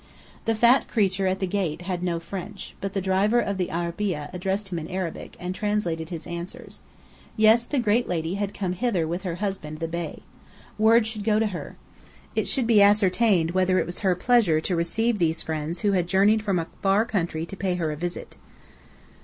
The 0.45 0.55
fat 0.55 0.87
creature 0.87 1.27
at 1.27 1.37
the 1.39 1.45
gate 1.45 1.83
had 1.83 2.01
no 2.01 2.19
French, 2.19 2.73
but 2.81 2.93
the 2.93 3.01
driver 3.01 3.39
of 3.39 3.59
the 3.59 3.69
arabeah 3.69 4.31
addressed 4.33 4.69
him 4.69 4.79
in 4.79 4.87
Arabic, 4.87 5.35
and 5.39 5.53
translated 5.53 6.09
his 6.09 6.25
answers. 6.25 6.81
Yes, 7.37 7.67
the 7.67 7.77
great 7.77 8.07
lady 8.09 8.33
had 8.33 8.51
come 8.51 8.73
hither 8.73 9.07
with 9.07 9.21
her 9.21 9.35
husband 9.35 9.77
the 9.79 9.87
Bey. 9.87 10.23
Word 10.79 11.05
should 11.05 11.23
go 11.23 11.37
to 11.37 11.45
her. 11.53 11.75
It 12.35 12.47
should 12.47 12.65
be 12.65 12.81
ascertained 12.81 13.51
whether 13.51 13.77
it 13.77 13.85
was 13.85 13.99
her 13.99 14.15
pleasure 14.15 14.59
to 14.59 14.75
receive 14.75 15.19
these 15.19 15.43
friends 15.43 15.81
who 15.81 15.91
had 15.91 16.07
journeyed 16.07 16.41
from 16.41 16.57
a 16.57 16.65
far 16.81 17.05
country 17.05 17.45
to 17.45 17.55
pay 17.55 17.75
her 17.75 17.91
a 17.91 17.95
visit. 17.95 18.37